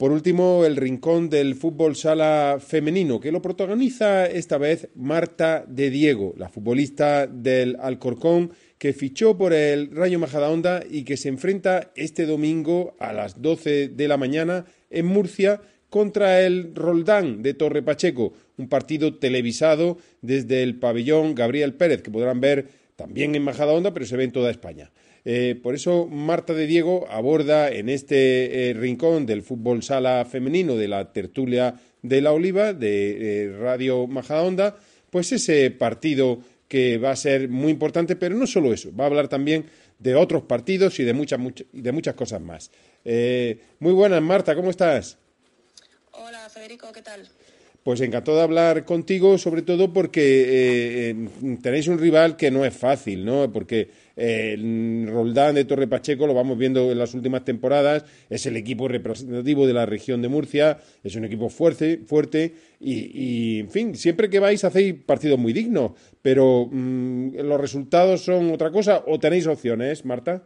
Por 0.00 0.12
último, 0.12 0.64
el 0.64 0.76
rincón 0.76 1.28
del 1.28 1.54
fútbol 1.54 1.94
sala 1.94 2.56
femenino, 2.58 3.20
que 3.20 3.30
lo 3.30 3.42
protagoniza 3.42 4.24
esta 4.24 4.56
vez 4.56 4.88
Marta 4.94 5.66
de 5.68 5.90
Diego, 5.90 6.32
la 6.38 6.48
futbolista 6.48 7.26
del 7.26 7.76
Alcorcón, 7.78 8.50
que 8.78 8.94
fichó 8.94 9.36
por 9.36 9.52
el 9.52 9.94
Rayo 9.94 10.18
Majadahonda 10.18 10.82
y 10.90 11.04
que 11.04 11.18
se 11.18 11.28
enfrenta 11.28 11.92
este 11.96 12.24
domingo 12.24 12.96
a 12.98 13.12
las 13.12 13.42
12 13.42 13.88
de 13.88 14.08
la 14.08 14.16
mañana 14.16 14.64
en 14.88 15.04
Murcia 15.04 15.60
contra 15.90 16.40
el 16.46 16.74
Roldán 16.74 17.42
de 17.42 17.52
Torre 17.52 17.82
Pacheco, 17.82 18.32
un 18.56 18.70
partido 18.70 19.18
televisado 19.18 19.98
desde 20.22 20.62
el 20.62 20.78
pabellón 20.78 21.34
Gabriel 21.34 21.74
Pérez, 21.74 22.00
que 22.00 22.10
podrán 22.10 22.40
ver 22.40 22.68
también 22.96 23.34
en 23.34 23.42
Majadahonda, 23.42 23.92
pero 23.92 24.06
se 24.06 24.16
ve 24.16 24.24
en 24.24 24.32
toda 24.32 24.50
España. 24.50 24.90
Eh, 25.24 25.58
por 25.62 25.74
eso 25.74 26.06
Marta 26.06 26.54
de 26.54 26.66
Diego 26.66 27.06
aborda 27.10 27.70
en 27.70 27.88
este 27.88 28.70
eh, 28.70 28.74
rincón 28.74 29.26
del 29.26 29.42
fútbol 29.42 29.82
sala 29.82 30.24
femenino 30.24 30.76
de 30.76 30.88
la 30.88 31.12
tertulia 31.12 31.74
de 32.02 32.20
la 32.22 32.32
Oliva 32.32 32.72
de 32.72 33.44
eh, 33.44 33.56
Radio 33.58 34.06
Majadahonda, 34.06 34.76
pues 35.10 35.32
ese 35.32 35.70
partido 35.70 36.40
que 36.68 36.98
va 36.98 37.10
a 37.10 37.16
ser 37.16 37.48
muy 37.48 37.72
importante, 37.72 38.16
pero 38.16 38.34
no 38.34 38.46
solo 38.46 38.72
eso, 38.72 38.94
va 38.94 39.04
a 39.04 39.06
hablar 39.08 39.28
también 39.28 39.66
de 39.98 40.14
otros 40.14 40.44
partidos 40.44 40.98
y 41.00 41.04
de 41.04 41.12
muchas, 41.12 41.38
muchas, 41.38 41.66
de 41.72 41.92
muchas 41.92 42.14
cosas 42.14 42.40
más. 42.40 42.70
muy 43.80 43.92
buenas, 43.92 44.22
Marta, 44.22 44.54
¿cómo 44.54 44.70
estás? 44.70 45.18
Hola, 46.12 46.48
Federico, 46.48 46.90
¿qué 46.92 47.02
tal? 47.02 47.28
Pues 47.82 48.02
encantado 48.02 48.36
de 48.36 48.42
hablar 48.42 48.84
contigo, 48.84 49.38
sobre 49.38 49.62
todo 49.62 49.90
porque 49.90 51.08
eh, 51.08 51.28
tenéis 51.62 51.88
un 51.88 51.98
rival 51.98 52.36
que 52.36 52.50
no 52.50 52.66
es 52.66 52.76
fácil, 52.76 53.24
¿no? 53.24 53.50
Porque 53.50 53.88
eh, 54.16 54.54
Roldán 55.08 55.54
de 55.54 55.64
Torre 55.64 55.88
Pacheco, 55.88 56.26
lo 56.26 56.34
vamos 56.34 56.58
viendo 56.58 56.92
en 56.92 56.98
las 56.98 57.14
últimas 57.14 57.42
temporadas, 57.42 58.04
es 58.28 58.44
el 58.44 58.58
equipo 58.58 58.86
representativo 58.86 59.66
de 59.66 59.72
la 59.72 59.86
región 59.86 60.20
de 60.20 60.28
Murcia, 60.28 60.78
es 61.02 61.14
un 61.16 61.24
equipo 61.24 61.48
fuerte, 61.48 62.02
fuerte 62.06 62.54
y, 62.78 63.60
en 63.60 63.70
fin, 63.70 63.96
siempre 63.96 64.28
que 64.28 64.40
vais 64.40 64.62
hacéis 64.62 64.94
partidos 65.02 65.38
muy 65.38 65.54
dignos, 65.54 65.92
pero 66.20 66.68
mmm, 66.70 67.34
los 67.36 67.58
resultados 67.58 68.22
son 68.22 68.50
otra 68.52 68.70
cosa 68.70 69.02
o 69.06 69.18
tenéis 69.18 69.46
opciones, 69.46 70.04
Marta. 70.04 70.42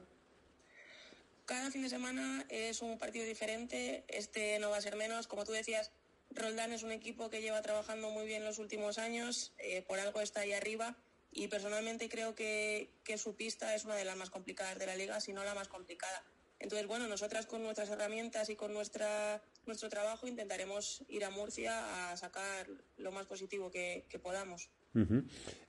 Cada 1.47 1.73
fin 1.73 1.83
de 1.83 1.89
semana 1.89 2.47
es 2.49 2.81
un 2.81 2.97
partido 2.97 3.27
diferente, 3.27 4.05
este 4.07 4.61
no 4.61 4.71
va 4.71 4.77
a 4.77 4.81
ser 4.81 4.95
menos, 4.95 5.27
como 5.27 5.45
tú 5.45 5.51
decías 5.51 5.91
Roldán 6.31 6.73
es 6.73 6.83
un 6.83 6.93
equipo 6.93 7.31
que 7.31 7.41
lleva 7.41 7.63
trabajando 7.63 8.11
muy 8.11 8.27
bien 8.27 8.45
los 8.45 8.59
últimos 8.59 8.99
años, 8.99 9.53
eh, 9.59 9.83
por 9.83 9.99
algo 10.01 10.21
está 10.21 10.41
ahí 10.41 10.53
arriba 10.53 10.97
y 11.31 11.49
personalmente 11.49 12.09
creo 12.09 12.35
que, 12.35 12.91
que, 13.05 13.19
su 13.19 13.35
pista 13.37 13.75
es 13.75 13.85
una 13.85 13.97
de 13.97 14.05
las 14.05 14.17
más 14.17 14.31
complicadas 14.31 14.79
de 14.79 14.87
la 14.87 14.97
liga, 14.97 15.21
si 15.21 15.33
no 15.33 15.45
la 15.45 15.55
más 15.55 15.69
complicada. 15.69 16.25
Entonces, 16.61 16.87
bueno, 16.87 17.09
nosotras 17.09 17.47
con 17.47 17.63
nuestras 17.63 17.91
herramientas 17.91 18.49
y 18.49 18.57
con 18.57 18.73
nuestra, 18.73 19.43
nuestro 19.67 19.89
trabajo 19.89 20.27
intentaremos 20.27 21.05
ir 21.09 21.25
a 21.25 21.31
Murcia 21.31 22.13
a 22.13 22.17
sacar 22.17 22.69
lo 22.97 23.13
más 23.13 23.27
positivo 23.27 23.71
que, 23.71 24.07
que 24.09 24.19
podamos. 24.19 24.71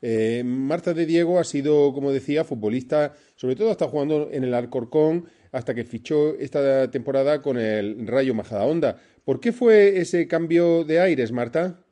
Eh, 0.02 0.44
Marta 0.46 0.94
de 0.94 1.06
Diego 1.06 1.40
ha 1.40 1.44
sido, 1.44 1.94
como 1.94 2.12
decía, 2.12 2.44
futbolista, 2.44 3.16
sobre 3.36 3.56
todo 3.56 3.72
está 3.72 3.88
jugando 3.88 4.30
en 4.32 4.44
el 4.44 4.54
Alcorcón 4.54 5.28
hasta 5.52 5.74
que 5.74 5.84
fichó 5.84 6.36
esta 6.36 6.92
temporada 6.92 7.42
con 7.42 7.58
el 7.58 8.08
Rayo 8.08 8.34
Majadahonda. 8.34 9.02
¿Por 9.24 9.40
qué 9.40 9.52
fue 9.52 10.00
ese 10.00 10.28
cambio 10.28 10.84
de 10.84 11.00
aires, 11.00 11.32
Marta? 11.32 11.84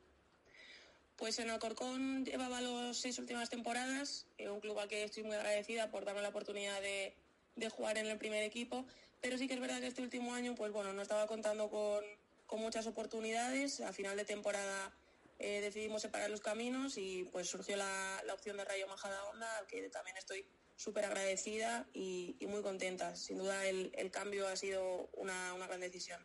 Pues 1.16 1.38
en 1.38 1.50
Alcorcón 1.50 2.24
llevaba 2.24 2.60
las 2.60 2.98
seis 2.98 3.18
últimas 3.18 3.48
temporadas, 3.48 4.26
eh, 4.36 4.48
un 4.48 4.60
club 4.60 4.78
al 4.78 4.88
que 4.88 5.04
estoy 5.04 5.22
muy 5.22 5.34
agradecida 5.34 5.90
por 5.90 6.04
darme 6.04 6.22
la 6.22 6.28
oportunidad 6.28 6.80
de, 6.80 7.14
de, 7.56 7.68
jugar 7.70 7.98
en 7.98 8.06
el 8.06 8.18
primer 8.18 8.42
equipo, 8.42 8.84
pero 9.20 9.38
sí 9.38 9.48
que 9.48 9.54
es 9.54 9.60
verdad 9.60 9.80
que 9.80 9.86
este 9.86 10.02
último 10.02 10.34
año, 10.34 10.54
pues 10.54 10.72
bueno, 10.72 10.92
no 10.92 11.02
estaba 11.02 11.26
contando 11.26 11.70
con, 11.70 12.04
con 12.46 12.60
muchas 12.60 12.86
oportunidades. 12.86 13.80
A 13.80 13.92
final 13.92 14.16
de 14.16 14.24
temporada 14.24 14.92
eh, 15.38 15.60
decidimos 15.60 16.02
separar 16.02 16.30
los 16.30 16.40
caminos 16.40 16.96
y 16.98 17.28
pues 17.32 17.48
surgió 17.48 17.76
la, 17.76 18.22
la 18.26 18.34
opción 18.34 18.56
de 18.56 18.64
Rayo 18.64 18.86
Majadahonda, 18.88 19.46
al 19.58 19.66
que 19.66 19.88
también 19.88 20.16
estoy 20.16 20.44
súper 20.76 21.04
agradecida 21.04 21.86
y, 21.92 22.36
muy 22.48 22.62
contenta. 22.62 23.16
Sin 23.16 23.38
duda 23.38 23.66
el, 23.66 23.92
el 23.96 24.10
cambio 24.10 24.46
ha 24.46 24.56
sido 24.56 25.08
una, 25.14 25.54
una 25.54 25.66
gran 25.66 25.80
decisión. 25.80 26.20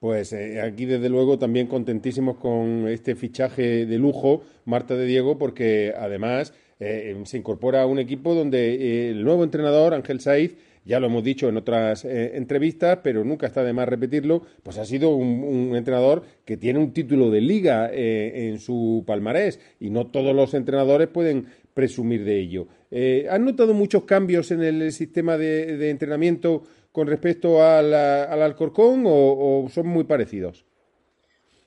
Pues 0.00 0.32
eh, 0.32 0.60
aquí 0.60 0.84
desde 0.84 1.08
luego 1.08 1.38
también 1.38 1.66
contentísimos 1.66 2.36
con 2.36 2.88
este 2.88 3.14
fichaje 3.14 3.86
de 3.86 3.98
lujo, 3.98 4.42
Marta 4.64 4.96
de 4.96 5.06
Diego, 5.06 5.38
porque 5.38 5.94
además 5.96 6.52
eh, 6.80 7.18
se 7.24 7.38
incorpora 7.38 7.82
a 7.82 7.86
un 7.86 7.98
equipo 7.98 8.34
donde 8.34 9.10
el 9.10 9.24
nuevo 9.24 9.44
entrenador, 9.44 9.94
Ángel 9.94 10.20
Saiz, 10.20 10.56
ya 10.84 11.00
lo 11.00 11.06
hemos 11.06 11.24
dicho 11.24 11.48
en 11.48 11.56
otras 11.56 12.04
eh, 12.04 12.36
entrevistas, 12.36 12.98
pero 13.02 13.24
nunca 13.24 13.46
está 13.46 13.64
de 13.64 13.72
más 13.72 13.88
repetirlo, 13.88 14.42
pues 14.62 14.78
ha 14.78 14.84
sido 14.84 15.10
un, 15.10 15.74
entrenador 15.74 16.22
que 16.44 16.56
tiene 16.56 16.78
un 16.78 16.92
título 16.92 17.30
de 17.30 17.40
liga 17.40 17.90
eh, 17.92 18.48
en 18.48 18.60
su 18.60 19.02
palmarés 19.06 19.60
y 19.80 19.90
no 19.90 20.06
todos 20.08 20.34
los 20.34 20.52
entrenadores 20.54 21.08
pueden 21.08 21.46
presumir 21.72 22.24
de 22.24 22.38
ello. 22.38 22.68
Eh, 22.90 23.26
¿Han 23.30 23.44
notado 23.44 23.74
muchos 23.74 24.04
cambios 24.04 24.50
en 24.50 24.62
el 24.62 24.92
sistema 24.92 25.36
de, 25.38 25.90
entrenamiento 25.90 26.62
con 26.92 27.08
respecto 27.08 27.64
al, 27.64 27.92
al 27.92 28.42
Alcorcón 28.42 29.04
o, 29.06 29.64
o, 29.64 29.68
son 29.70 29.86
muy 29.88 30.04
parecidos? 30.04 30.64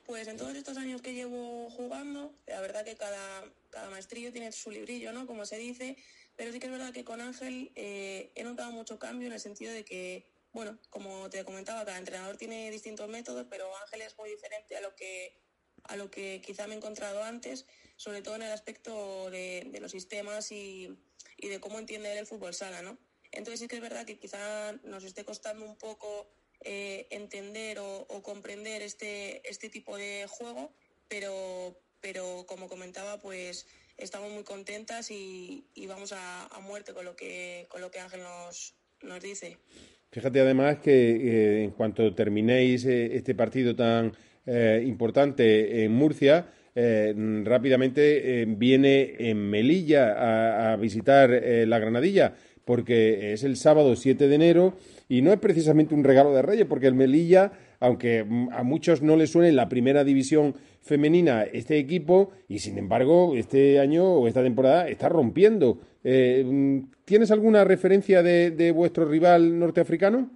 Pues 0.06 0.26
en 0.26 0.38
todos 0.38 0.54
estos 0.54 0.78
años 0.78 1.02
que 1.02 1.12
llevo 1.12 1.68
jugando, 1.68 2.32
la 2.46 2.62
verdad 2.62 2.82
que 2.82 2.94
cada, 2.94 3.44
cada 3.68 3.90
maestrillo 3.90 4.32
tiene 4.32 4.50
su 4.52 4.70
librillo, 4.70 5.12
¿no? 5.12 5.26
Como 5.26 5.44
se 5.44 5.58
dice, 5.58 5.96
pero 6.38 6.52
sí 6.52 6.60
que 6.60 6.66
es 6.66 6.72
verdad 6.72 6.92
que 6.92 7.04
con 7.04 7.20
Ángel 7.20 7.72
eh, 7.74 8.30
he 8.36 8.44
notado 8.44 8.70
mucho 8.70 8.96
cambio 9.00 9.26
en 9.26 9.32
el 9.32 9.40
sentido 9.40 9.72
de 9.72 9.84
que, 9.84 10.24
bueno, 10.52 10.78
como 10.88 11.28
te 11.28 11.44
comentaba, 11.44 11.84
cada 11.84 11.98
entrenador 11.98 12.36
tiene 12.36 12.70
distintos 12.70 13.08
métodos, 13.08 13.48
pero 13.50 13.76
Ángel 13.78 14.02
es 14.02 14.16
muy 14.16 14.30
diferente 14.30 14.76
a 14.76 14.80
lo 14.80 14.94
que, 14.94 15.36
a 15.82 15.96
lo 15.96 16.12
que 16.12 16.40
quizá 16.40 16.68
me 16.68 16.74
he 16.74 16.76
encontrado 16.76 17.24
antes, 17.24 17.66
sobre 17.96 18.22
todo 18.22 18.36
en 18.36 18.42
el 18.42 18.52
aspecto 18.52 19.28
de, 19.32 19.66
de 19.72 19.80
los 19.80 19.90
sistemas 19.90 20.52
y, 20.52 20.96
y, 21.38 21.48
de 21.48 21.58
cómo 21.58 21.80
entiende 21.80 22.16
el 22.16 22.24
fútbol 22.24 22.54
sala, 22.54 22.82
¿no? 22.82 22.98
Entonces 23.32 23.58
sí 23.58 23.66
que 23.66 23.74
es 23.74 23.82
verdad 23.82 24.06
que 24.06 24.20
quizá 24.20 24.74
nos 24.84 25.02
esté 25.02 25.24
costando 25.24 25.64
un 25.64 25.76
poco 25.76 26.30
eh, 26.60 27.08
entender 27.10 27.80
o, 27.80 28.02
o, 28.02 28.22
comprender 28.22 28.82
este, 28.82 29.42
este 29.50 29.70
tipo 29.70 29.96
de 29.96 30.28
juego, 30.28 30.72
pero, 31.08 31.82
pero 32.00 32.46
como 32.46 32.68
comentaba, 32.68 33.18
pues 33.18 33.66
estamos 33.98 34.30
muy 34.32 34.44
contentas 34.44 35.10
y, 35.10 35.64
vamos 35.88 36.12
a, 36.12 36.46
a, 36.46 36.60
muerte 36.60 36.94
con 36.94 37.04
lo 37.04 37.16
que, 37.16 37.66
con 37.68 37.80
lo 37.80 37.90
que 37.90 37.98
Ángel 37.98 38.20
nos, 38.22 38.74
nos 39.02 39.20
dice. 39.20 39.58
Fíjate 40.10 40.40
además 40.40 40.78
que 40.78 40.92
eh, 40.92 41.64
en 41.64 41.70
cuanto 41.72 42.14
terminéis 42.14 42.84
eh, 42.86 43.16
este 43.16 43.34
partido 43.34 43.76
tan 43.76 44.12
eh, 44.46 44.82
importante 44.86 45.84
en 45.84 45.92
Murcia, 45.92 46.46
eh, 46.74 47.12
rápidamente 47.44 48.46
viene 48.46 49.16
en 49.18 49.50
Melilla 49.50 50.12
a, 50.12 50.72
a 50.72 50.76
visitar 50.76 51.28
la 51.30 51.78
Granadilla, 51.78 52.34
porque 52.68 53.32
es 53.32 53.44
el 53.44 53.56
sábado 53.56 53.96
7 53.96 54.28
de 54.28 54.34
enero 54.34 54.74
y 55.08 55.22
no 55.22 55.32
es 55.32 55.38
precisamente 55.38 55.94
un 55.94 56.04
regalo 56.04 56.34
de 56.34 56.42
Reyes, 56.42 56.66
porque 56.68 56.86
el 56.86 56.92
Melilla, 56.92 57.50
aunque 57.80 58.26
a 58.52 58.62
muchos 58.62 59.00
no 59.00 59.16
les 59.16 59.30
suene 59.30 59.52
la 59.52 59.70
primera 59.70 60.04
división 60.04 60.54
femenina 60.82 61.44
este 61.44 61.78
equipo, 61.78 62.30
y 62.46 62.58
sin 62.58 62.76
embargo 62.76 63.34
este 63.36 63.80
año 63.80 64.04
o 64.04 64.28
esta 64.28 64.42
temporada 64.42 64.86
está 64.86 65.08
rompiendo. 65.08 65.80
Eh, 66.04 66.82
¿Tienes 67.06 67.30
alguna 67.30 67.64
referencia 67.64 68.22
de, 68.22 68.70
vuestro 68.72 69.06
rival 69.06 69.58
norteafricano? 69.58 70.30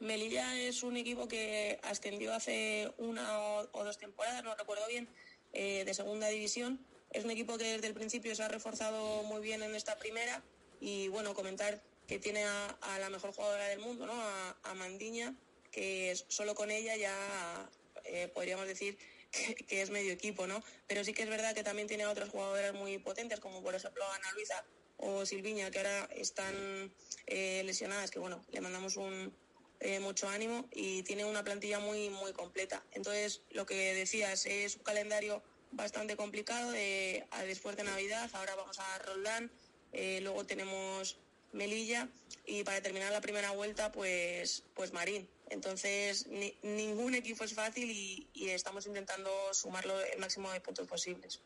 Melilla 0.00 0.60
es 0.60 0.82
un 0.82 0.96
equipo 0.96 1.28
que 1.28 1.78
ascendió 1.84 2.34
hace 2.34 2.90
una 2.98 3.22
o 3.70 3.84
dos 3.84 3.98
temporadas, 3.98 4.42
no 4.42 4.52
recuerdo 4.56 4.82
bien, 4.88 5.06
eh, 5.52 5.84
de 5.84 5.94
segunda 5.94 6.26
división. 6.26 6.80
Es 7.12 7.24
un 7.24 7.30
equipo 7.30 7.56
que 7.56 7.74
desde 7.74 7.86
el 7.86 7.94
principio 7.94 8.34
se 8.34 8.42
ha 8.42 8.48
reforzado 8.48 9.22
muy 9.22 9.40
bien 9.40 9.62
en 9.62 9.76
esta 9.76 9.96
primera 9.96 10.42
y 10.80 11.08
bueno, 11.08 11.34
comentar 11.34 11.82
que 12.06 12.18
tiene 12.18 12.44
a, 12.44 12.66
a 12.80 12.98
la 12.98 13.10
mejor 13.10 13.32
jugadora 13.32 13.66
del 13.68 13.80
mundo, 13.80 14.06
¿no? 14.06 14.14
A, 14.14 14.56
a 14.62 14.74
Mandiña, 14.74 15.34
que 15.70 16.16
solo 16.28 16.54
con 16.54 16.70
ella 16.70 16.96
ya 16.96 17.70
eh, 18.04 18.28
podríamos 18.32 18.66
decir 18.66 18.98
que, 19.68 19.82
es 19.82 19.90
medio 19.90 20.12
equipo, 20.12 20.46
¿no? 20.46 20.62
Pero 20.86 21.04
sí 21.04 21.12
que 21.12 21.22
es 21.22 21.28
verdad 21.28 21.54
que 21.54 21.62
también 21.62 21.88
tiene 21.88 22.04
a 22.04 22.10
otras 22.10 22.30
jugadoras 22.30 22.74
muy 22.74 22.98
potentes, 22.98 23.40
como 23.40 23.62
por 23.62 23.74
ejemplo 23.74 24.04
Ana 24.10 24.32
Luisa 24.32 24.64
o 24.96 25.24
Silviña, 25.26 25.70
que 25.70 25.78
ahora 25.78 26.08
están 26.16 26.92
eh, 27.26 27.62
lesionadas, 27.64 28.10
que 28.10 28.18
bueno, 28.18 28.44
le 28.50 28.60
mandamos 28.60 28.96
un, 28.96 29.32
eh, 29.80 30.00
mucho 30.00 30.28
ánimo 30.28 30.68
y 30.72 31.04
tiene 31.04 31.24
una 31.24 31.44
plantilla 31.44 31.78
muy, 31.78 32.10
muy 32.10 32.32
completa. 32.32 32.82
Entonces, 32.92 33.42
lo 33.50 33.64
que 33.64 33.94
decías, 33.94 34.46
es 34.46 34.76
un 34.76 34.82
calendario 34.82 35.42
bastante 35.70 36.16
complicado 36.16 36.72
de, 36.72 37.24
a, 37.30 37.44
después 37.44 37.76
de 37.76 37.84
Navidad, 37.84 38.28
ahora 38.32 38.56
vamos 38.56 38.78
a 38.80 38.98
Roldán, 38.98 39.52
eh, 39.92 40.20
luego 40.22 40.44
tenemos 40.44 41.16
Melilla 41.52 42.08
y 42.46 42.62
para 42.64 42.80
terminar 42.80 43.12
la 43.12 43.20
primera 43.20 43.50
vuelta, 43.52 43.92
pues, 43.92 44.62
pues 44.74 44.92
Marín. 44.92 45.28
Entonces, 45.50 46.26
ni- 46.30 46.54
ningún 46.62 47.14
equipo 47.14 47.44
es 47.44 47.54
fácil 47.54 47.90
y, 47.90 48.26
y 48.34 48.48
estamos 48.48 48.86
intentando 48.86 49.30
sumarlo 49.52 49.94
el 50.14 50.20
máximo 50.20 50.50
de 50.52 50.60
puntos 50.60 50.86
posibles. 50.86 51.40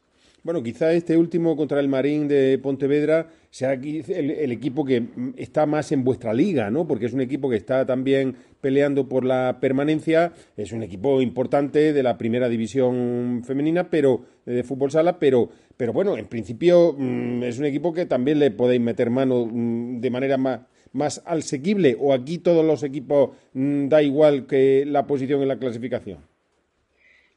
Bueno, 0.44 0.60
quizá 0.62 0.92
este 0.92 1.16
último 1.16 1.56
contra 1.56 1.78
el 1.78 1.86
Marín 1.86 2.26
de 2.26 2.58
Pontevedra 2.58 3.30
sea 3.50 3.74
el, 3.74 4.04
el 4.08 4.50
equipo 4.50 4.84
que 4.84 5.04
está 5.36 5.66
más 5.66 5.92
en 5.92 6.02
vuestra 6.02 6.34
liga, 6.34 6.68
¿no? 6.68 6.86
Porque 6.88 7.06
es 7.06 7.12
un 7.12 7.20
equipo 7.20 7.48
que 7.48 7.56
está 7.56 7.86
también 7.86 8.34
peleando 8.60 9.08
por 9.08 9.24
la 9.24 9.58
permanencia, 9.60 10.32
es 10.56 10.72
un 10.72 10.82
equipo 10.82 11.22
importante 11.22 11.92
de 11.92 12.02
la 12.02 12.18
primera 12.18 12.48
división 12.48 13.42
femenina, 13.46 13.88
pero 13.88 14.24
eh, 14.46 14.50
de 14.52 14.64
fútbol 14.64 14.90
sala, 14.90 15.20
pero, 15.20 15.48
pero 15.76 15.92
bueno, 15.92 16.16
en 16.18 16.26
principio 16.26 16.94
mm, 16.98 17.44
es 17.44 17.58
un 17.58 17.64
equipo 17.66 17.92
que 17.92 18.06
también 18.06 18.40
le 18.40 18.50
podéis 18.50 18.80
meter 18.80 19.10
mano 19.10 19.46
mm, 19.46 20.00
de 20.00 20.10
manera 20.10 20.38
más, 20.38 20.60
más 20.92 21.22
asequible, 21.24 21.96
o 21.98 22.12
aquí 22.12 22.38
todos 22.38 22.64
los 22.64 22.82
equipos 22.82 23.36
mm, 23.54 23.88
da 23.88 24.02
igual 24.02 24.46
que 24.46 24.84
la 24.86 25.06
posición 25.06 25.42
en 25.42 25.48
la 25.48 25.58
clasificación. 25.58 26.26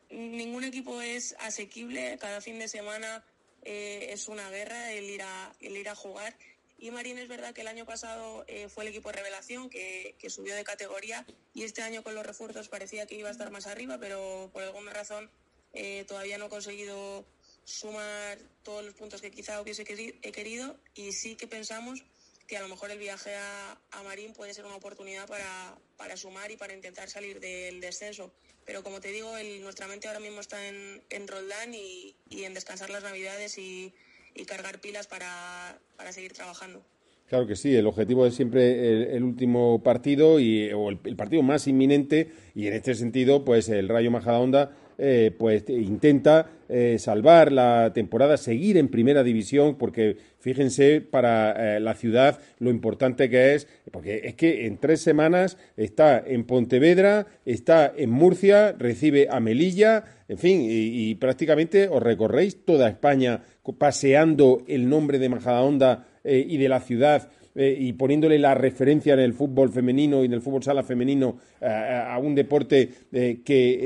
Ningún 0.09 0.63
equipo 0.63 1.01
es 1.01 1.35
asequible, 1.39 2.17
cada 2.19 2.41
fin 2.41 2.59
de 2.59 2.67
semana 2.67 3.23
eh, 3.63 4.09
es 4.11 4.27
una 4.27 4.49
guerra 4.49 4.93
el 4.93 5.09
ir, 5.09 5.21
a, 5.21 5.53
el 5.59 5.75
ir 5.75 5.89
a 5.89 5.95
jugar. 5.95 6.35
Y 6.77 6.91
Marín 6.91 7.17
es 7.17 7.27
verdad 7.27 7.53
que 7.53 7.61
el 7.61 7.67
año 7.67 7.85
pasado 7.85 8.43
eh, 8.47 8.67
fue 8.67 8.83
el 8.83 8.89
equipo 8.89 9.11
revelación 9.11 9.69
que, 9.69 10.15
que 10.19 10.29
subió 10.29 10.55
de 10.55 10.63
categoría 10.63 11.25
y 11.53 11.63
este 11.63 11.81
año 11.81 12.03
con 12.03 12.15
los 12.15 12.25
refuerzos 12.25 12.67
parecía 12.67 13.05
que 13.05 13.15
iba 13.15 13.29
a 13.29 13.31
estar 13.31 13.49
más 13.49 13.65
arriba, 13.65 13.97
pero 13.97 14.49
por 14.53 14.61
alguna 14.61 14.91
razón 14.91 15.29
eh, 15.73 16.05
todavía 16.07 16.37
no 16.37 16.45
ha 16.45 16.49
conseguido 16.49 17.25
sumar 17.63 18.37
todos 18.63 18.85
los 18.85 18.93
puntos 18.93 19.21
que 19.21 19.31
quizá 19.31 19.61
hubiese 19.61 19.83
querido 19.83 20.77
y 20.93 21.11
sí 21.13 21.35
que 21.35 21.47
pensamos 21.47 22.03
que 22.47 22.57
a 22.57 22.61
lo 22.61 22.67
mejor 22.67 22.91
el 22.91 22.99
viaje 22.99 23.33
a, 23.35 23.77
a 23.91 24.03
Marín 24.03 24.33
puede 24.33 24.53
ser 24.53 24.65
una 24.65 24.75
oportunidad 24.75 25.27
para, 25.27 25.75
para 25.97 26.15
sumar 26.15 26.51
y 26.51 26.57
para 26.57 26.73
intentar 26.73 27.09
salir 27.09 27.39
del 27.39 27.81
descenso. 27.81 28.31
Pero 28.65 28.83
como 28.83 28.99
te 28.99 29.09
digo, 29.09 29.31
nuestra 29.61 29.87
mente 29.87 30.07
ahora 30.07 30.19
mismo 30.19 30.41
está 30.41 30.67
en, 30.67 31.01
en 31.09 31.27
Roldán 31.27 31.73
y, 31.73 32.15
y 32.29 32.43
en 32.43 32.53
descansar 32.53 32.89
las 32.89 33.03
navidades 33.03 33.57
y, 33.57 33.93
cargar 34.47 34.81
pilas 34.81 35.07
para, 35.07 35.79
para 35.95 36.11
seguir 36.11 36.33
trabajando. 36.33 36.83
Claro 37.29 37.47
que 37.47 37.55
sí, 37.55 37.73
el 37.73 37.87
objetivo 37.87 38.27
es 38.27 38.35
siempre 38.35 38.91
el, 38.91 39.03
el 39.15 39.23
último 39.23 39.81
partido 39.81 40.39
y, 40.39 40.71
o 40.73 40.89
el, 40.89 40.99
el 41.05 41.15
partido 41.15 41.41
más 41.41 41.67
inminente 41.67 42.31
y 42.53 42.67
en 42.67 42.73
este 42.73 42.95
sentido, 42.95 43.45
pues 43.45 43.69
el 43.69 43.87
Rayo 43.87 44.11
Majadahonda 44.11 44.75
eh, 44.97 45.31
pues 45.37 45.67
intenta 45.69 46.49
eh, 46.69 46.97
salvar 46.99 47.51
la 47.51 47.91
temporada, 47.93 48.37
seguir 48.37 48.77
en 48.77 48.87
primera 48.87 49.23
división, 49.23 49.75
porque 49.77 50.17
fíjense 50.39 51.01
para 51.01 51.75
eh, 51.75 51.79
la 51.79 51.95
ciudad 51.95 52.39
lo 52.59 52.69
importante 52.69 53.29
que 53.29 53.55
es, 53.55 53.67
porque 53.91 54.21
es 54.23 54.35
que 54.35 54.65
en 54.65 54.77
tres 54.77 55.01
semanas 55.01 55.57
está 55.75 56.23
en 56.25 56.45
Pontevedra, 56.45 57.27
está 57.45 57.91
en 57.95 58.09
Murcia, 58.09 58.71
recibe 58.71 59.27
a 59.29 59.39
Melilla, 59.39 60.05
en 60.27 60.37
fin, 60.37 60.61
y, 60.61 61.09
y 61.09 61.15
prácticamente 61.15 61.87
os 61.87 62.01
recorréis 62.01 62.63
toda 62.63 62.87
España 62.87 63.41
paseando 63.77 64.63
el 64.67 64.87
nombre 64.87 65.19
de 65.19 65.29
Majadahonda 65.29 66.07
y 66.23 66.57
de 66.57 66.69
la 66.69 66.79
ciudad 66.79 67.29
eh, 67.55 67.75
y 67.79 67.93
poniéndole 67.93 68.37
la 68.37 68.53
referencia 68.53 69.13
en 69.13 69.21
el 69.21 69.33
fútbol 69.33 69.69
femenino 69.69 70.21
y 70.21 70.25
en 70.25 70.33
el 70.33 70.41
fútbol 70.41 70.63
sala 70.63 70.83
femenino 70.83 71.37
eh, 71.61 71.67
a 71.67 72.17
un 72.19 72.35
deporte 72.35 72.89
eh, 73.11 73.41
que 73.43 73.79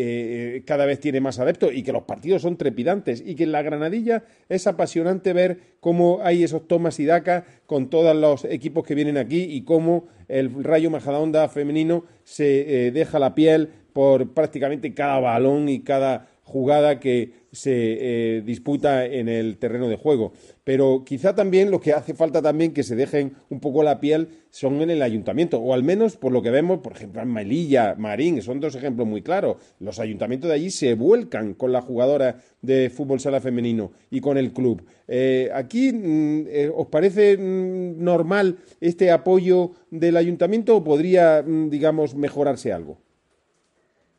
eh, 0.56 0.63
cada 0.66 0.86
vez 0.86 1.00
tiene 1.00 1.21
más 1.21 1.39
adeptos 1.39 1.71
y 1.74 1.83
que 1.83 1.92
los 1.92 2.04
partidos 2.04 2.42
son 2.42 2.57
trepidantes 2.57 3.24
y 3.25 3.36
que 3.36 3.44
en 3.44 3.51
la 3.51 3.62
Granadilla 3.62 4.24
es 4.50 4.68
apasionante 4.68 5.33
ver 5.33 5.60
cómo 5.80 6.19
hay 6.24 6.44
esos 6.44 6.68
tomas 6.68 7.00
y 7.00 7.06
dacas 7.06 7.44
con 7.66 7.89
todos 7.89 8.16
los 8.16 8.45
equipos 8.45 8.83
que 8.83 8.95
vienen 8.95 9.18
aquí 9.18 9.44
y 9.44 9.62
cómo 9.62 10.07
el 10.27 10.63
Rayo 10.63 10.89
Majadahonda 10.89 11.48
femenino 11.50 12.06
se 12.24 12.88
eh, 12.88 12.92
deja 12.92 13.19
la 13.19 13.36
piel 13.36 13.69
por 13.94 14.33
prácticamente 14.33 14.94
cada 14.94 15.19
balón 15.19 15.68
y 15.69 15.81
cada 15.81 16.27
jugada 16.50 17.00
que 17.00 17.31
se 17.51 17.72
eh, 17.72 18.42
disputa 18.42 19.06
en 19.06 19.30
el 19.30 19.57
terreno 19.57 19.88
de 19.88 19.98
juego. 19.98 20.34
Pero 20.63 21.04
quizá 21.06 21.36
también 21.36 21.72
lo 21.72 21.80
que 21.80 21.94
hace 21.94 22.13
falta 22.13 22.42
también 22.42 22.74
que 22.74 22.84
se 22.84 22.96
dejen 22.96 23.34
un 23.50 23.60
poco 23.60 23.84
la 23.84 24.00
piel 24.00 24.30
son 24.50 24.81
en 24.81 24.90
el 24.90 25.01
ayuntamiento, 25.04 25.60
o 25.60 25.74
al 25.74 25.84
menos 25.84 26.18
por 26.18 26.31
lo 26.31 26.42
que 26.42 26.50
vemos, 26.50 26.80
por 26.80 26.94
ejemplo, 26.94 27.22
en 27.22 27.31
Melilla, 27.31 27.96
Marín, 27.98 28.42
son 28.42 28.60
dos 28.60 28.75
ejemplos 28.75 29.07
muy 29.07 29.22
claros. 29.22 29.57
Los 29.80 30.00
ayuntamientos 30.00 30.50
de 30.50 30.56
allí 30.56 30.72
se 30.72 30.96
vuelcan 30.96 31.54
con 31.54 31.72
la 31.72 31.81
jugadora 31.81 32.42
de 32.62 32.90
fútbol 32.90 33.19
sala 33.19 33.42
femenino 33.42 33.92
y 34.10 34.22
con 34.22 34.38
el 34.38 34.51
club. 34.51 34.84
Eh, 35.07 35.50
aquí, 35.54 35.94
mm, 35.94 36.48
eh, 36.48 36.72
¿os 36.75 36.88
parece 36.88 37.38
mm, 37.38 38.04
normal 38.04 38.57
este 38.81 39.12
apoyo 39.12 39.72
del 39.92 40.18
ayuntamiento 40.18 40.75
o 40.75 40.84
podría, 40.84 41.44
mm, 41.46 41.69
digamos, 41.69 42.16
mejorarse 42.16 42.74
algo? 42.74 42.98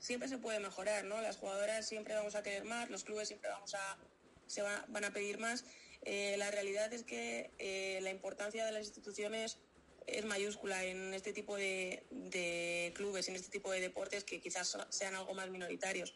Siempre 0.00 0.28
se 0.28 0.38
puede 0.38 0.58
mejorar, 0.58 1.04
¿no? 1.04 1.20
Las 1.20 1.36
jugadoras 1.36 1.86
siempre 1.86 2.14
vamos 2.14 2.34
a 2.34 2.42
querer 2.42 2.64
más, 2.64 2.90
los 2.90 3.04
clubes 3.04 3.28
siempre 3.28 3.50
vamos 3.50 3.74
a, 3.74 3.98
se 4.46 4.62
va- 4.62 4.84
van 4.88 5.04
a 5.04 5.12
pedir 5.12 5.38
más. 5.38 5.64
Eh, 6.02 6.34
la 6.38 6.50
realidad 6.50 6.92
es 6.92 7.04
que 7.04 7.50
eh, 7.58 8.00
la 8.02 8.10
importancia 8.10 8.64
de 8.66 8.72
las 8.72 8.86
instituciones 8.86 9.58
es 10.06 10.24
mayúscula 10.24 10.82
en 10.84 11.14
este 11.14 11.32
tipo 11.32 11.56
de, 11.56 12.02
de 12.10 12.92
clubes, 12.96 13.28
en 13.28 13.36
este 13.36 13.50
tipo 13.50 13.70
de 13.70 13.80
deportes 13.80 14.24
que 14.24 14.40
quizás 14.40 14.76
sean 14.88 15.14
algo 15.14 15.34
más 15.34 15.50
minoritarios. 15.50 16.14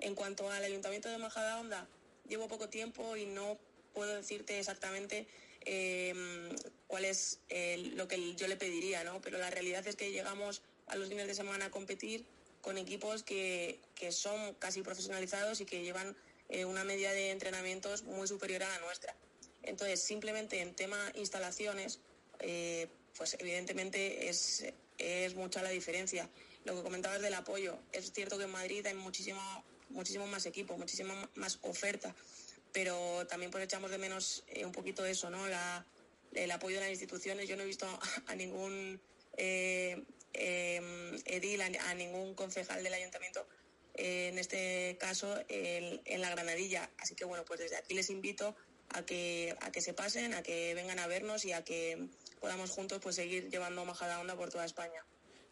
En 0.00 0.14
cuanto 0.14 0.50
al 0.50 0.64
Ayuntamiento 0.64 1.08
de 1.08 1.18
Majadahonda, 1.18 1.86
llevo 2.26 2.48
poco 2.48 2.68
tiempo 2.68 3.16
y 3.16 3.26
no 3.26 3.58
puedo 3.94 4.14
decirte 4.14 4.58
exactamente 4.58 5.28
eh, 5.64 6.14
cuál 6.86 7.04
es 7.04 7.40
eh, 7.50 7.92
lo 7.94 8.08
que 8.08 8.34
yo 8.34 8.48
le 8.48 8.56
pediría, 8.56 9.04
¿no? 9.04 9.20
Pero 9.20 9.38
la 9.38 9.50
realidad 9.50 9.86
es 9.86 9.96
que 9.96 10.10
llegamos 10.12 10.62
a 10.86 10.96
los 10.96 11.08
fines 11.08 11.26
de 11.26 11.34
semana 11.34 11.66
a 11.66 11.70
competir 11.70 12.26
con 12.66 12.78
equipos 12.78 13.22
que, 13.22 13.78
que 13.94 14.10
son 14.10 14.54
casi 14.54 14.82
profesionalizados 14.82 15.60
y 15.60 15.66
que 15.66 15.84
llevan 15.84 16.16
eh, 16.48 16.64
una 16.64 16.82
media 16.82 17.12
de 17.12 17.30
entrenamientos 17.30 18.02
muy 18.02 18.26
superior 18.26 18.64
a 18.64 18.68
la 18.68 18.80
nuestra. 18.80 19.14
Entonces, 19.62 20.02
simplemente 20.02 20.60
en 20.60 20.74
tema 20.74 20.98
instalaciones, 21.14 22.00
eh, 22.40 22.88
pues 23.16 23.36
evidentemente 23.38 24.28
es, 24.28 24.64
es 24.98 25.36
mucha 25.36 25.62
la 25.62 25.70
diferencia. 25.70 26.28
Lo 26.64 26.74
que 26.74 26.82
comentabas 26.82 27.22
del 27.22 27.34
apoyo, 27.34 27.78
es 27.92 28.10
cierto 28.10 28.36
que 28.36 28.44
en 28.44 28.50
Madrid 28.50 28.84
hay 28.84 28.94
muchísimo, 28.94 29.40
muchísimo 29.90 30.26
más 30.26 30.44
equipo, 30.44 30.76
muchísima 30.76 31.14
más 31.36 31.60
oferta, 31.62 32.16
pero 32.72 33.28
también 33.28 33.52
pues 33.52 33.62
echamos 33.62 33.92
de 33.92 33.98
menos 33.98 34.42
eh, 34.48 34.64
un 34.64 34.72
poquito 34.72 35.06
eso, 35.06 35.30
¿no? 35.30 35.46
La, 35.46 35.86
el 36.34 36.50
apoyo 36.50 36.74
de 36.78 36.82
las 36.82 36.90
instituciones. 36.90 37.48
Yo 37.48 37.54
no 37.54 37.62
he 37.62 37.66
visto 37.66 37.86
a, 37.86 38.00
a 38.26 38.34
ningún 38.34 39.00
eh, 39.36 40.02
eh, 40.38 40.80
edil, 41.26 41.60
a, 41.60 41.94
ningún 41.94 42.34
concejal 42.34 42.82
del 42.82 42.94
ayuntamiento, 42.94 43.46
eh, 43.94 44.28
en 44.28 44.38
este 44.38 44.96
caso 44.98 45.34
en 45.48 46.20
la 46.20 46.30
Granadilla. 46.30 46.90
Así 46.98 47.14
que 47.14 47.24
bueno, 47.24 47.44
pues 47.44 47.60
desde 47.60 47.76
aquí 47.76 47.94
les 47.94 48.10
invito 48.10 48.54
a 48.90 49.02
que, 49.02 49.56
a 49.60 49.70
que 49.72 49.80
se 49.80 49.92
pasen, 49.94 50.34
a 50.34 50.42
que 50.42 50.74
vengan 50.74 50.98
a 50.98 51.06
vernos 51.06 51.44
y 51.44 51.52
a 51.52 51.64
que 51.64 52.08
podamos 52.40 52.70
juntos 52.70 53.00
pues 53.02 53.16
seguir 53.16 53.50
llevando 53.50 53.84
Majadahonda 53.84 54.36
por 54.36 54.50
toda 54.50 54.64
España. 54.64 55.04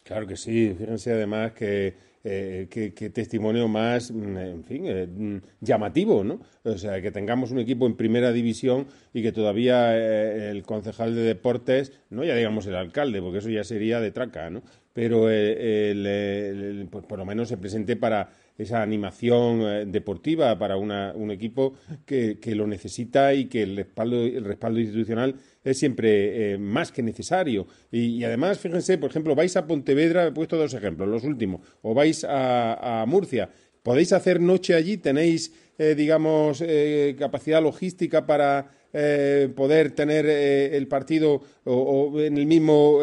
Claro 0.03 0.27
que 0.27 0.37
sí, 0.37 0.75
fíjense 0.77 1.11
además 1.11 1.53
que, 1.53 1.95
eh, 2.27 2.67
que, 2.71 2.93
que 2.93 3.09
testimonio 3.11 3.67
más, 3.67 4.11
mm, 4.11 4.37
en 4.37 4.63
fin, 4.63 4.83
eh, 4.87 5.07
mm, 5.07 5.37
llamativo, 5.61 6.23
¿no? 6.23 6.41
O 6.63 6.77
sea, 6.77 6.99
que 7.01 7.11
tengamos 7.11 7.51
un 7.51 7.59
equipo 7.59 7.85
en 7.85 7.95
primera 7.95 8.31
división 8.31 8.87
y 9.13 9.21
que 9.21 9.31
todavía 9.31 9.95
eh, 9.95 10.49
el 10.49 10.63
concejal 10.63 11.13
de 11.15 11.21
deportes, 11.21 11.91
no 12.09 12.23
ya 12.23 12.35
digamos 12.35 12.65
el 12.65 12.75
alcalde, 12.75 13.21
porque 13.21 13.37
eso 13.37 13.49
ya 13.49 13.63
sería 13.63 13.99
de 13.99 14.11
traca, 14.11 14.49
¿no? 14.49 14.63
Pero 14.91 15.29
eh, 15.29 15.91
el, 15.91 16.87
pues 16.89 17.05
por 17.05 17.19
lo 17.19 17.25
menos 17.25 17.49
se 17.49 17.57
presente 17.57 17.95
para 17.95 18.29
esa 18.57 18.81
animación 18.81 19.91
deportiva 19.91 20.57
para 20.57 20.77
una- 20.77 21.11
un 21.13 21.29
equipo 21.29 21.73
que, 22.05 22.39
que 22.39 22.55
lo 22.55 22.65
necesita 22.67 23.33
y 23.33 23.45
que 23.45 23.63
el 23.63 23.75
respaldo, 23.75 24.21
el 24.23 24.45
respaldo 24.45 24.79
institucional 24.79 25.35
es 25.65 25.77
siempre 25.77 26.57
más 26.57 26.91
que 26.93 27.03
necesario. 27.03 27.67
Y 27.91 28.23
además, 28.23 28.59
fíjense, 28.59 28.97
por 28.97 29.09
ejemplo, 29.09 29.35
vais 29.35 29.57
a 29.57 29.67
Pontevedra, 29.67 30.27
he 30.27 30.31
puesto 30.31 30.55
dos 30.57 30.73
ejemplos, 30.73 31.09
los 31.09 31.25
últimos, 31.25 31.61
o 31.81 31.93
vais 31.93 32.14
a, 32.23 33.03
Murcia, 33.07 33.49
podéis 33.83 34.13
hacer 34.13 34.39
noche 34.39 34.75
allí, 34.75 34.97
tenéis, 34.97 35.51
eh, 35.77 35.95
digamos, 35.95 36.61
eh, 36.61 37.15
capacidad 37.19 37.61
logística 37.61 38.25
para 38.25 38.71
eh, 38.93 39.51
poder 39.55 39.91
tener 39.91 40.25
el 40.25 40.87
partido 40.87 41.41
o, 41.65 42.19
en 42.19 42.37
el 42.37 42.45
mismo, 42.45 42.99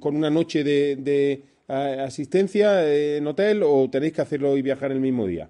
con 0.00 0.16
una 0.16 0.30
noche 0.30 0.64
de, 0.64 1.44
asistencia 1.68 2.84
en 2.92 3.24
hotel 3.28 3.62
o 3.62 3.88
tenéis 3.88 4.12
que 4.12 4.22
hacerlo 4.22 4.56
y 4.56 4.62
viajar 4.62 4.90
el 4.90 4.98
mismo 4.98 5.26
día. 5.26 5.48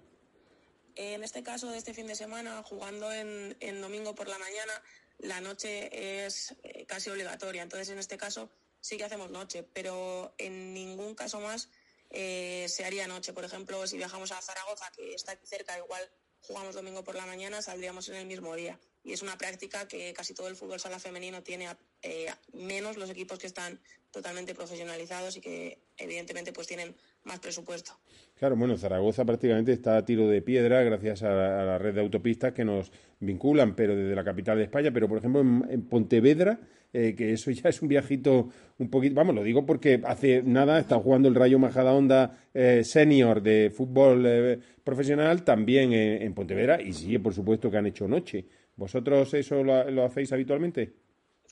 En 0.96 1.24
este 1.24 1.42
caso 1.42 1.72
este 1.72 1.94
fin 1.94 2.06
de 2.06 2.14
semana, 2.14 2.62
jugando 2.62 3.10
en, 3.10 3.80
domingo 3.80 4.14
por 4.14 4.28
la 4.28 4.38
mañana, 4.38 4.72
la 5.18 5.40
noche 5.40 6.26
es 6.26 6.54
casi 6.86 7.08
obligatoria. 7.08 7.62
Entonces, 7.62 7.88
en 7.88 7.98
este 7.98 8.18
caso 8.18 8.50
sí 8.80 8.96
que 8.96 9.04
hacemos 9.04 9.30
noche, 9.30 9.64
pero 9.72 10.34
en 10.38 10.74
ningún 10.74 11.14
caso 11.14 11.40
más 11.40 11.70
eh, 12.10 12.66
se 12.68 12.84
haría 12.84 13.06
noche. 13.06 13.32
Por 13.32 13.44
ejemplo, 13.44 13.86
si 13.86 13.96
viajamos 13.96 14.32
a 14.32 14.42
Zaragoza, 14.42 14.90
que 14.94 15.14
está 15.14 15.32
aquí 15.32 15.46
cerca, 15.46 15.78
igual 15.78 16.10
jugamos 16.42 16.74
domingo 16.74 17.04
por 17.04 17.14
la 17.14 17.26
mañana, 17.26 17.62
saldríamos 17.62 18.08
en 18.08 18.16
el 18.16 18.26
mismo 18.26 18.54
día. 18.54 18.78
y 19.02 19.14
es 19.14 19.22
una 19.22 19.38
práctica 19.38 19.88
que 19.88 20.12
casi 20.12 20.34
todo 20.34 20.48
el 20.48 20.56
fútbol 20.56 20.78
sala 20.78 20.98
femenino 20.98 21.42
tiene 21.42 21.74
eh, 22.02 22.30
menos 22.52 22.98
los 22.98 23.08
equipos 23.08 23.38
que 23.38 23.46
están 23.46 23.80
totalmente 24.10 24.54
profesionalizados 24.54 25.36
y 25.36 25.40
que 25.40 25.78
evidentemente 26.00 26.52
pues 26.52 26.66
tienen 26.66 26.94
más 27.24 27.38
presupuesto. 27.38 27.92
Claro, 28.38 28.56
bueno, 28.56 28.76
Zaragoza 28.76 29.24
prácticamente 29.24 29.72
está 29.72 29.98
a 29.98 30.04
tiro 30.04 30.26
de 30.26 30.40
piedra 30.40 30.82
gracias 30.82 31.22
a 31.22 31.28
la, 31.32 31.78
red 31.78 31.94
de 31.94 32.00
autopistas 32.00 32.52
que 32.52 32.64
nos 32.64 32.90
vinculan, 33.18 33.74
pero 33.76 33.94
desde 33.94 34.14
la 34.14 34.24
capital 34.24 34.56
de 34.56 34.64
España, 34.64 34.90
pero 34.90 35.08
por 35.08 35.18
ejemplo 35.18 35.42
en, 35.42 35.82
Pontevedra, 35.82 36.58
eh, 36.92 37.14
que 37.14 37.32
eso 37.34 37.50
ya 37.50 37.68
es 37.68 37.82
un 37.82 37.88
viajito 37.88 38.48
un 38.78 38.88
poquito, 38.88 39.14
vamos, 39.14 39.34
lo 39.34 39.42
digo 39.42 39.66
porque 39.66 40.00
hace 40.04 40.42
nada 40.42 40.80
está 40.80 40.96
jugando 40.98 41.28
el 41.28 41.34
Rayo 41.34 41.58
Majadahonda 41.58 42.38
eh, 42.54 42.82
senior 42.82 43.42
de 43.42 43.70
fútbol 43.70 44.24
eh, 44.26 44.58
profesional 44.82 45.44
también 45.44 45.92
en, 45.92 46.34
Pontevedra 46.34 46.80
y 46.80 46.94
sí, 46.94 47.18
por 47.18 47.34
supuesto 47.34 47.70
que 47.70 47.76
han 47.76 47.86
hecho 47.86 48.08
noche. 48.08 48.46
¿Vosotros 48.76 49.34
eso 49.34 49.62
lo, 49.62 50.04
hacéis 50.04 50.32
habitualmente? 50.32 50.94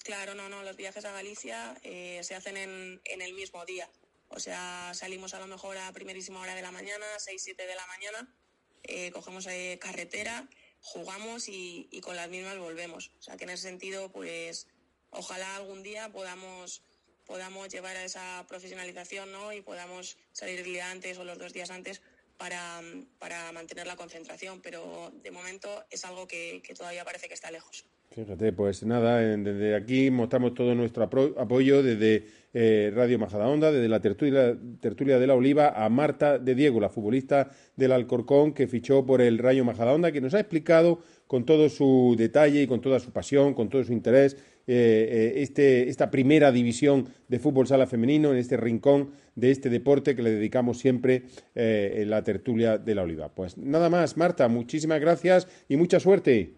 Claro, 0.03 0.35
no, 0.35 0.49
no, 0.49 0.63
los 0.63 0.77
viajes 0.77 1.05
a 1.05 1.13
Galicia 1.13 1.75
eh, 1.83 2.21
se 2.23 2.35
hacen 2.35 2.57
en, 2.57 3.01
en, 3.05 3.21
el 3.21 3.35
mismo 3.35 3.63
día. 3.67 3.87
O 4.29 4.41
sea, 4.41 4.93
salimos 4.95 5.35
a 5.35 5.41
lo 5.41 5.47
mejor 5.47 5.77
a 5.79 5.93
primerísima 5.93 6.41
hora 6.41 6.55
de 6.55 6.63
la 6.63 6.71
mañana, 6.71 7.07
6, 7.19 7.41
7 7.43 7.67
de 7.67 7.75
la 7.75 7.87
mañana, 7.87 8.35
eh, 8.83 9.11
cogemos 9.11 9.47
eh, 9.47 9.79
carretera, 9.81 10.49
jugamos 10.81 11.49
y, 11.49 11.89
con 12.03 12.17
las 12.17 12.29
mismas 12.29 12.59
volvemos. 12.59 13.11
O 13.19 13.23
sea, 13.23 13.37
que 13.37 13.45
en 13.45 13.51
ese 13.51 13.65
sentido, 13.65 14.11
pues 14.11 14.67
ojalá 15.11 15.57
algún 15.57 15.83
día 15.83 16.11
podamos 16.11 16.83
podamos 17.27 17.69
llevar 17.69 17.95
a 17.95 18.05
esa 18.05 18.47
profesionalización 18.49 19.31
¿no? 19.31 19.53
y 19.53 19.61
podamos 19.61 20.17
salir 20.33 20.61
el 20.61 20.65
día 20.65 20.91
antes 20.91 21.19
o 21.19 21.25
los 21.25 21.39
dos 21.39 21.53
días 21.53 21.71
antes 21.71 22.01
para, 22.39 22.81
para 23.19 23.53
mantener 23.53 23.87
la 23.87 23.97
concentración, 23.97 24.63
pero 24.63 25.13
de 25.23 25.31
momento 25.31 25.69
es 25.91 26.07
algo 26.07 26.27
que, 26.27 26.63
todavía 26.75 27.05
parece 27.05 27.29
que 27.29 27.35
está 27.35 27.51
lejos. 27.51 27.85
Fíjate, 28.13 28.53
pues 28.53 28.83
nada, 28.85 29.19
desde 29.19 29.77
aquí 29.77 30.11
mostramos 30.11 30.55
todo 30.55 30.75
nuestro 30.75 31.05
apoyo 31.05 31.83
desde 31.83 32.27
eh, 32.55 32.93
Radio 32.95 33.19
Majadahonda, 33.19 33.73
desde 33.73 33.89
la 33.89 34.01
tertulia, 34.01 34.57
tertulia 34.81 35.19
de 35.19 35.27
la 35.27 35.35
Oliva, 35.35 35.85
a 35.85 35.89
Marta 35.89 36.39
de 36.39 36.55
Diego, 36.55 36.81
la 36.81 36.89
futbolista 36.89 37.51
del 37.77 37.93
Alcorcón 37.93 38.53
que 38.53 38.67
fichó 38.67 39.05
por 39.05 39.21
el 39.21 39.39
Rayo 39.39 39.65
Majadahonda, 39.65 40.13
que 40.13 40.21
nos 40.21 40.35
ha 40.35 40.41
explicado 40.41 41.01
con 41.27 41.45
todo 41.45 41.69
su 41.69 42.15
detalle 42.19 42.63
y 42.63 42.67
con 42.67 42.81
toda 42.81 43.01
su 43.01 43.13
pasión, 43.13 43.55
con 43.55 43.69
todo 43.69 43.85
su 43.85 43.93
interés, 43.93 44.37
eh, 44.71 45.09
eh, 45.37 45.43
este, 45.43 45.89
esta 45.89 46.11
primera 46.11 46.53
división 46.53 47.09
de 47.29 47.39
fútbol 47.39 47.67
sala 47.67 47.87
femenino, 47.87 48.33
en 48.33 48.37
este 48.37 48.59
rincón 48.59 49.13
de 49.35 49.51
este 49.51 49.71
deporte 49.71 50.15
que 50.15 50.23
le 50.23 50.31
dedicamos 50.33 50.79
siempre 50.79 51.25
eh, 51.55 52.01
en 52.03 52.11
la 52.11 52.23
tertulia 52.23 52.77
de 52.77 52.95
la 52.95 53.03
Oliva. 53.03 53.31
Pues 53.31 53.57
nada 53.57 53.89
más, 53.89 54.19
Marta, 54.19 54.47
muchísimas 54.49 55.01
gracias 55.01 55.49
y 55.71 55.79
mucha 55.79 56.01
suerte. 56.01 56.53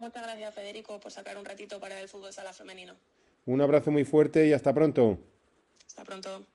Muchas 0.00 0.24
gracias, 0.24 0.54
Federico, 0.54 0.98
por 0.98 1.12
sacar 1.12 1.38
un 1.38 1.44
ratito 1.44 1.78
para 1.78 2.00
el 2.00 2.08
fútbol 2.08 2.32
sala 2.32 2.52
femenino. 2.52 2.96
Un 3.46 3.60
abrazo 3.60 3.90
muy 3.90 4.04
fuerte 4.04 4.46
y 4.46 4.52
hasta 4.52 4.72
pronto. 4.74 5.18
Hasta 5.86 6.04
pronto. 6.04 6.46